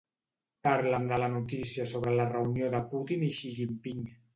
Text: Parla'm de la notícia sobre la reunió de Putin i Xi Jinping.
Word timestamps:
Parla'm 0.67 1.05
de 1.11 1.21
la 1.25 1.29
notícia 1.35 1.87
sobre 1.95 2.17
la 2.21 2.29
reunió 2.35 2.75
de 2.77 2.85
Putin 2.95 3.33
i 3.33 3.35
Xi 3.43 3.59
Jinping. 3.63 4.07